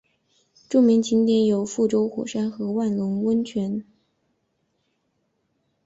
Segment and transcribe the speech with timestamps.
[0.67, 3.85] 著名景点有覆舟火山和万隆温泉。